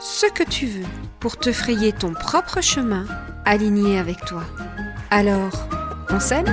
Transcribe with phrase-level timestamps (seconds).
[0.00, 0.86] ce que tu veux
[1.20, 3.04] pour te frayer ton propre chemin
[3.44, 4.42] aligné avec toi.
[5.10, 5.68] Alors,
[6.08, 6.46] on s'aime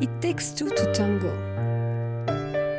[0.00, 1.28] It takes two to tango.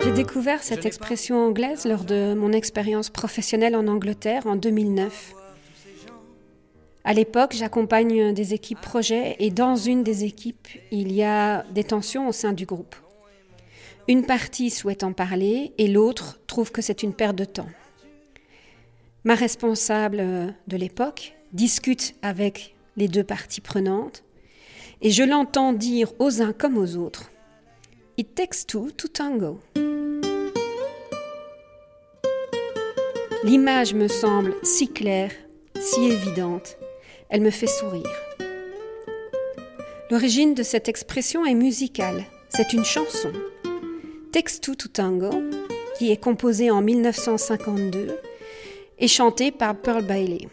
[0.03, 5.35] J'ai découvert cette expression anglaise lors de mon expérience professionnelle en Angleterre en 2009.
[7.03, 11.83] À l'époque, j'accompagne des équipes projets et dans une des équipes, il y a des
[11.83, 12.95] tensions au sein du groupe.
[14.09, 17.69] Une partie souhaite en parler et l'autre trouve que c'est une perte de temps.
[19.23, 24.23] Ma responsable de l'époque discute avec les deux parties prenantes
[25.03, 27.29] et je l'entends dire aux uns comme aux autres
[28.17, 29.59] It takes two to tango.
[33.43, 35.33] L'image me semble si claire,
[35.79, 36.79] si évidente,
[37.29, 38.09] elle me fait sourire.
[40.09, 43.31] L'origine de cette expression est musicale, c'est une chanson.
[44.31, 45.31] Two to Tango,
[45.97, 48.19] qui est composée en 1952
[48.99, 50.47] et chantée par Pearl Bailey.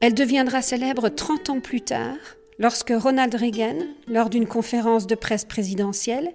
[0.00, 2.16] Elle deviendra célèbre 30 ans plus tard
[2.58, 6.34] lorsque Ronald Reagan, lors d'une conférence de presse présidentielle,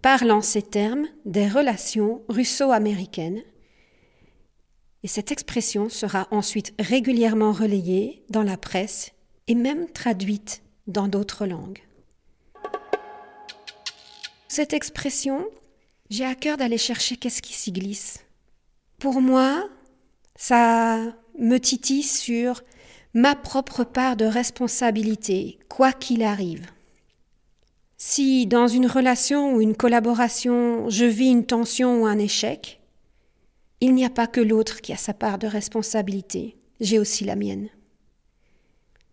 [0.00, 3.42] parle en ces termes des relations russo-américaines.
[5.02, 9.12] Et cette expression sera ensuite régulièrement relayée dans la presse
[9.48, 11.82] et même traduite dans d'autres langues.
[14.48, 15.46] Cette expression,
[16.08, 18.24] j'ai à cœur d'aller chercher qu'est-ce qui s'y glisse.
[18.98, 19.68] Pour moi,
[20.36, 22.62] ça me titille sur
[23.12, 26.66] ma propre part de responsabilité, quoi qu'il arrive.
[27.98, 32.80] Si dans une relation ou une collaboration je vis une tension ou un échec,
[33.80, 37.36] il n'y a pas que l'autre qui a sa part de responsabilité, j'ai aussi la
[37.36, 37.68] mienne.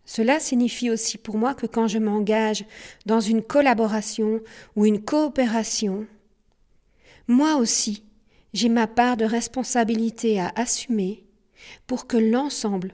[0.06, 2.66] Cela signifie aussi pour moi que quand je m'engage
[3.06, 4.42] dans une collaboration
[4.76, 6.06] ou une coopération,
[7.28, 8.04] moi aussi,
[8.54, 11.24] j'ai ma part de responsabilité à assumer
[11.88, 12.94] pour que l'ensemble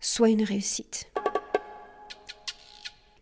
[0.00, 1.10] soit une réussite.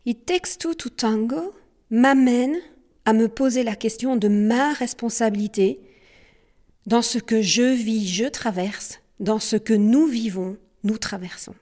[0.07, 1.55] It takes two to tango
[1.91, 2.57] m'amène
[3.05, 5.81] à me poser la question de ma responsabilité
[6.87, 11.55] dans ce que je vis, je traverse, dans ce que nous vivons, nous traversons.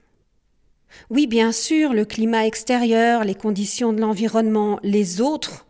[1.09, 5.65] Oui, bien sûr, le climat extérieur, les conditions de l'environnement, les autres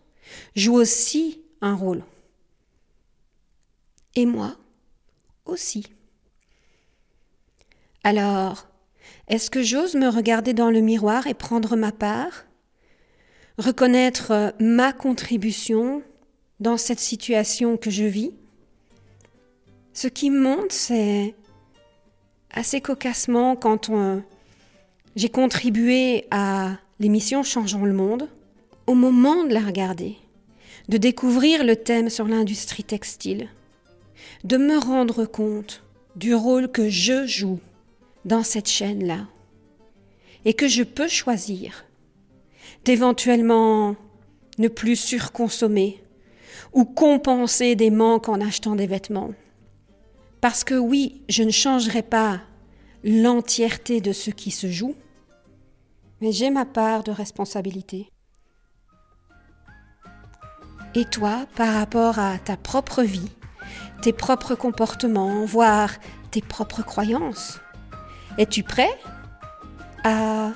[0.55, 2.03] jouent aussi un rôle.
[4.15, 4.55] Et moi
[5.45, 5.87] aussi.
[8.03, 8.67] Alors,
[9.27, 12.45] est-ce que j'ose me regarder dans le miroir et prendre ma part?
[13.57, 16.03] Reconnaître ma contribution
[16.59, 18.31] dans cette situation que je vis?
[19.93, 21.35] Ce qui monte, c'est
[22.51, 24.23] assez cocassement quand on,
[25.15, 28.29] j'ai contribué à l'émission Changeons le monde
[28.87, 30.17] au moment de la regarder,
[30.89, 33.49] de découvrir le thème sur l'industrie textile,
[34.43, 35.83] de me rendre compte
[36.15, 37.59] du rôle que je joue
[38.25, 39.27] dans cette chaîne-là
[40.45, 41.85] et que je peux choisir
[42.85, 43.95] d'éventuellement
[44.57, 46.03] ne plus surconsommer
[46.73, 49.33] ou compenser des manques en achetant des vêtements.
[50.41, 52.41] Parce que oui, je ne changerai pas
[53.03, 54.95] l'entièreté de ce qui se joue,
[56.21, 58.09] mais j'ai ma part de responsabilité.
[60.95, 63.31] Et toi, par rapport à ta propre vie,
[64.01, 65.89] tes propres comportements, voire
[66.31, 67.59] tes propres croyances,
[68.37, 68.91] es-tu prêt
[70.03, 70.51] à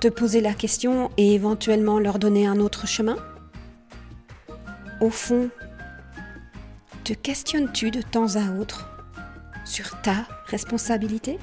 [0.00, 3.16] te poser la question et éventuellement leur donner un autre chemin?
[5.00, 5.50] Au fond,
[7.04, 8.88] te questionnes-tu de temps à autre
[9.64, 11.38] sur ta responsabilité?